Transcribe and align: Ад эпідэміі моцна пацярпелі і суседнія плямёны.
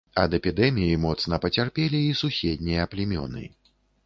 Ад 0.21 0.31
эпідэміі 0.37 0.95
моцна 1.03 1.39
пацярпелі 1.43 2.01
і 2.07 2.17
суседнія 2.23 2.89
плямёны. 2.97 3.49